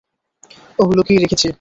[0.79, 1.49] ওহ, লুকিয়ে রেখেছি।